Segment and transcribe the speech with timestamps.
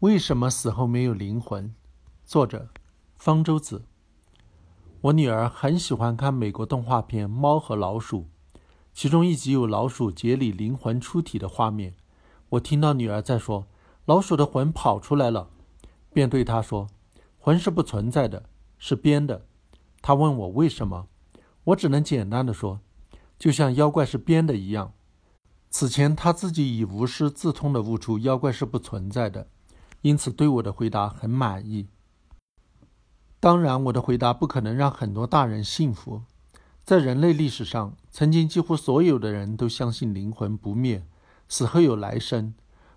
[0.00, 1.74] 为什么死后没有灵魂？
[2.24, 2.70] 作者：
[3.18, 3.84] 方舟子。
[5.02, 8.20] 我女儿很喜欢看美国动画片《猫和老鼠》，
[8.94, 11.94] 其中一集有老鼠解里灵魂出体的画面。
[12.48, 13.66] 我听到女儿在说
[14.06, 15.50] ：“老鼠的魂跑出来了。”
[16.14, 16.86] 便对她说
[17.38, 18.44] ：“魂是不存在的，
[18.78, 19.44] 是编的。”
[20.00, 21.08] 她问我为什么，
[21.64, 22.80] 我只能简单的说
[23.38, 24.94] ：“就像妖怪是编的一样。”
[25.68, 29.48] 此前他自己已无师自通地悟出妖怪是不存在的，
[30.02, 31.88] 因此对我的回答很满意。
[33.38, 36.22] 当然，我的回答不可能让很多大人信服。
[36.84, 41.04] 在人类历史上，曾经几乎所有的人都相信灵魂不灭，
[41.48, 42.54] 死后有来生，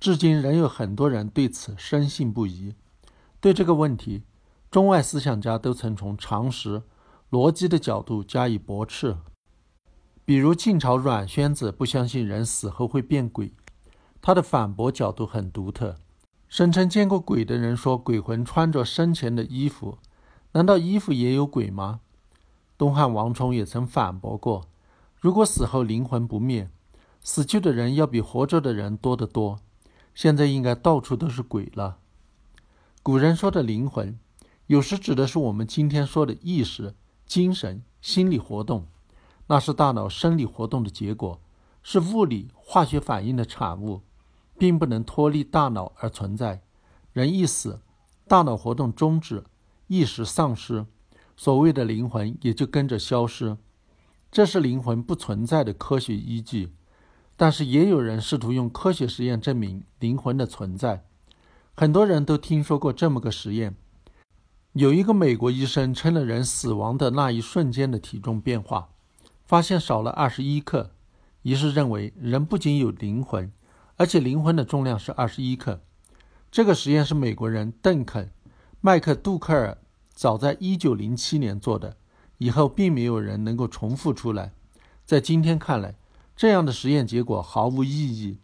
[0.00, 2.74] 至今仍有很多人对此深信不疑。
[3.40, 4.24] 对这个问题，
[4.70, 6.82] 中外思想家都曾从常识、
[7.30, 9.16] 逻辑的角度加以驳斥。
[10.24, 13.52] 比如晋朝阮宣子不相信人死后会变鬼，
[14.20, 15.96] 他的反驳角度很独特，
[16.48, 19.98] 声称见过鬼的人说鬼魂穿着生前的衣服，
[20.52, 22.00] 难道衣服也有鬼吗？
[22.78, 24.66] 东汉王充也曾反驳过，
[25.18, 26.70] 如果死后灵魂不灭，
[27.22, 29.58] 死去的人要比活着的人多得多，
[30.14, 31.98] 现在应该到处都是鬼了。
[33.02, 34.18] 古人说的灵魂，
[34.66, 36.94] 有时指的是我们今天说的意识、
[37.26, 38.86] 精神、心理活动。
[39.48, 41.40] 那是大脑生理活动的结果，
[41.82, 44.02] 是物理化学反应的产物，
[44.58, 46.62] 并不能脱离大脑而存在。
[47.12, 47.80] 人一死，
[48.26, 49.44] 大脑活动终止，
[49.86, 50.86] 意识丧失，
[51.36, 53.56] 所谓的灵魂也就跟着消失。
[54.30, 56.72] 这是灵魂不存在的科学依据。
[57.36, 61.04] 但是也有人试图用科学实验证明灵魂的存在。
[61.74, 63.76] 很多人都听说过这么个实验：
[64.72, 68.88] 有一个美国医生称了人死亡的那一瞬间的体重变化。
[69.44, 70.90] 发现少了二十一克，
[71.42, 73.52] 于是认为人不仅有灵魂，
[73.96, 75.80] 而且灵魂的重量是二十一克。
[76.50, 78.26] 这个实验是美国人邓肯·
[78.80, 79.78] 麦克杜克尔
[80.12, 81.96] 早在一九零七年做的，
[82.38, 84.52] 以后并没有人能够重复出来。
[85.04, 85.94] 在今天看来，
[86.36, 88.38] 这样的实验结果毫无意义。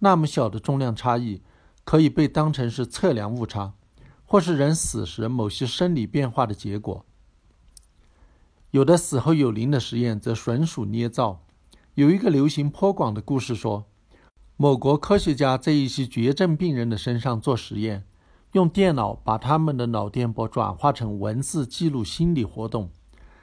[0.00, 1.42] 那么小的重量差异
[1.84, 3.72] 可以被当成是测量误差，
[4.24, 7.04] 或是人死时某些生理变化的结果。
[8.72, 11.42] 有的死后有灵的实验则纯属捏造。
[11.94, 13.86] 有一个流行颇广的故事说，
[14.58, 18.04] 某国科学家在一些绝症病人的身上做实验，
[18.52, 22.90] 用电脑把他们的脑电波转化成文字记录心理活动，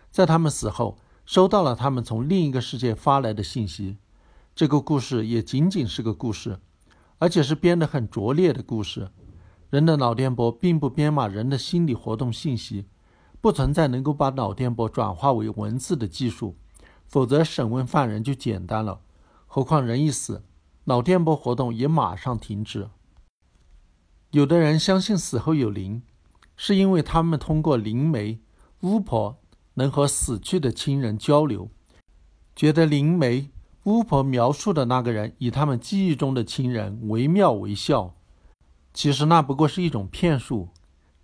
[0.09, 3.97] 在他们死后收到了他们从另一个世界发来的信息。
[4.56, 6.59] 这个故事也仅仅是个故事，
[7.19, 9.12] 而且是编得很拙劣的故事。
[9.69, 12.85] 人的脑电波并不编码人的心理活动信息。
[13.40, 16.56] 不存在能够把脑电波转化为文字的技术，
[17.06, 19.01] 否则审问犯人就简单了。
[19.45, 20.44] 何况人一死，
[20.85, 22.89] 脑电波活动也马上停止。
[24.31, 26.03] 有的人相信死后有灵，
[26.55, 28.39] 是因为他们通过灵媒、
[28.81, 29.39] 巫婆
[29.75, 31.69] 能和死去的亲人交流，
[32.55, 33.49] 觉得灵媒、
[33.83, 38.15] 巫婆描述的那个人与他们记忆中的亲人惟妙惟肖。
[38.94, 40.69] 其实那不过是一种骗术，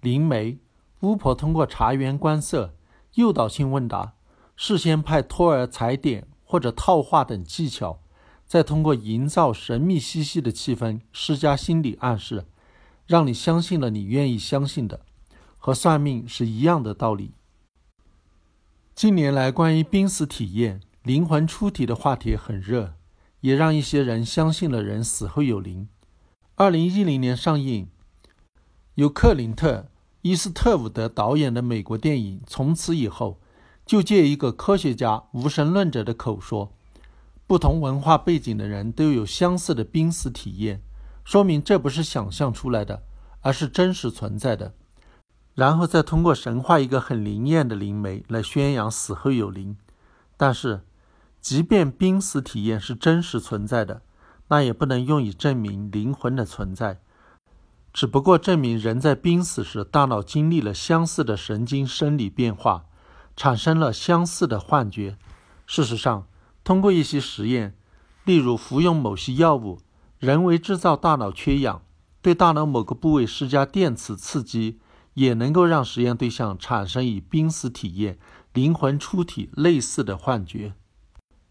[0.01, 0.59] 灵媒。
[1.01, 2.75] 巫婆通过察言观色、
[3.13, 4.15] 诱导性问答、
[4.57, 8.01] 事先派托儿踩点或者套话等技巧，
[8.49, 12.45] 再通过营造神秘兮兮的气氛施加心理暗示，
[13.05, 15.01] 让你相信了你愿意相信的，
[15.59, 17.33] 和算命是一样的道理。
[18.95, 22.95] 近年来，关于濒死体验、灵魂出体的话题很热，
[23.41, 25.88] 也让一些人相信了人死后有灵。
[26.55, 27.88] 二零一零年上映，
[28.95, 29.91] 由克林特。
[30.23, 33.39] 伊斯特伍德导演的美国电影从此以后，
[33.85, 36.73] 就借一个科学家无神论者的口说，
[37.49, 40.83] 不同文化背景的人都有相似的濒死体验，
[41.25, 43.01] 说明这不是想象出来的，
[43.41, 44.75] 而是真实存在的。
[45.55, 49.75] 然后再通过神话一个很灵验的灵媒来宣扬死后有灵。
[50.38, 50.81] 但是，
[51.41, 54.03] 即便濒死体验是真实存在的，
[54.49, 56.99] 那也不能用以证明灵魂的存在。
[57.91, 62.85] 只不过证明人在濒死时，大脑经历了相似的神经生理变化，
[63.35, 65.18] 产生了相似的幻觉。
[65.65, 66.27] 事实上，
[66.69, 67.74] 通过一些实验，
[68.25, 69.80] 例如服用某些药物，
[70.19, 71.81] 人为制造大脑缺氧，
[72.21, 74.77] 对大脑某个部位施加电磁刺激，
[75.16, 78.19] 也能够让实验对象产生与濒死体验、
[78.54, 80.75] 灵魂出体类似的幻觉。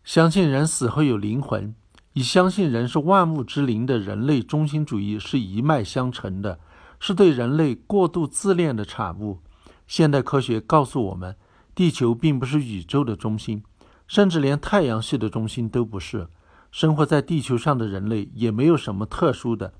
[0.04, 1.74] 相信人死后有灵魂。
[2.12, 6.60] 以相信人是万物之灵的人类中心主义是一脉相承的，
[7.00, 9.40] 是对人类过度自恋的产物。
[9.88, 11.34] 现代科学告诉我们，
[11.74, 13.64] 地球并不是宇宙的中心，
[14.08, 16.26] 甚至连太阳系的中心都不是。
[16.72, 19.72] 生活在地球上的人类也没有什么特殊的，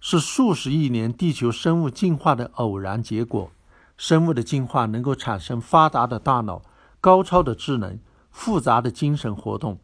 [0.00, 3.50] 是数十亿年地球生物进化的偶然结果。
[3.96, 6.62] 生物的进化能够产生发达的大脑、
[7.00, 7.98] 高超的智能、
[8.30, 9.78] 复杂的精神活动，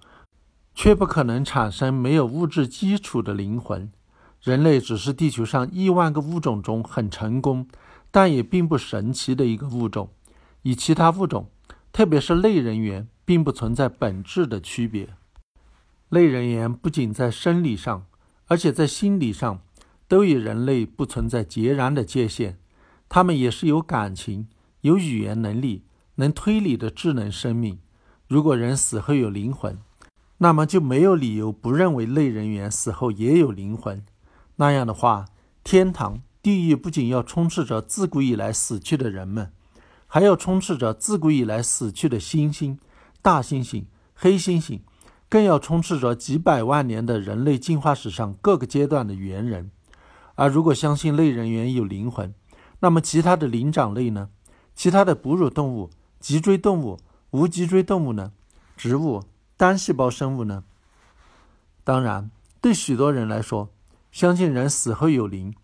[0.74, 3.90] 却不可能产生没有物质基础的灵魂。
[4.40, 7.66] 人类只是地球上亿万个物种中很成功，
[8.10, 10.10] 但也并不神奇的一个物种，
[10.62, 11.48] 与其他物种，
[11.92, 15.08] 特别是类人猿，并不存在本质的区别。
[16.08, 18.06] 类人猿不仅在生理上，
[18.46, 19.60] 而且在心理上，
[20.06, 22.58] 都与人类不存在截然的界限。
[23.08, 24.48] 他们也是有感情、
[24.82, 25.84] 有语言能力、
[26.16, 27.78] 能推理的智能生命。
[28.28, 29.78] 如果人死后有灵魂，
[30.38, 34.04] 那么就没有理由不认为类人猿死后也有灵魂。
[34.56, 35.26] 那样的话，
[35.62, 39.52] 天堂、地狱不仅要充斥着自古以来死去的人们，
[40.06, 42.78] 还要充斥着自古以来死去的猩猩、
[43.24, 44.80] 大猩猩、黑猩猩，
[45.30, 49.70] 更要充斥着几百万年的人类进化史上各个阶段的猿人。
[50.34, 52.34] 而如果相信类人猿有灵魂，
[52.80, 54.28] 那么，其他的灵长类呢？
[54.74, 55.88] 其他的哺乳动物、
[56.20, 56.98] 脊椎动物、
[57.30, 58.32] 无脊椎动物呢？
[58.76, 59.22] 植物、
[59.56, 60.64] 单细胞生物呢？
[61.82, 62.30] 当然，
[62.60, 63.70] 对许多人来说，
[64.12, 65.54] 相信人死后有灵，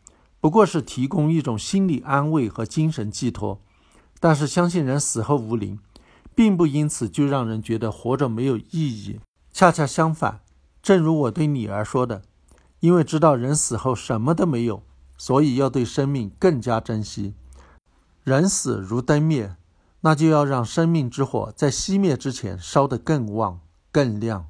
[0.41, 3.61] 不过是提供一种心理安慰和精神寄托。
[4.19, 5.79] 但是，相信人死后无灵，
[6.41, 9.21] 并不因此就让人觉得活着没有意义。
[9.53, 10.41] 恰恰相反，
[10.83, 12.23] 正如我对女儿说的
[12.81, 14.83] ：“因为知道人死后什么都没有。”
[15.19, 17.35] 所以要对生命更加珍惜。
[18.25, 19.55] 人死如灯灭，
[20.01, 23.61] 那就要让生命之火在熄灭之前烧得更旺、
[23.93, 24.47] 更亮。